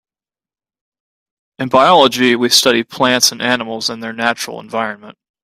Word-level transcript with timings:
In 1.59 1.69
biology 1.69 2.35
we 2.35 2.49
study 2.49 2.83
plants 2.83 3.31
and 3.31 3.39
animals 3.39 3.87
in 3.87 3.99
their 3.99 4.13
natural 4.13 4.59
environment. 4.59 5.15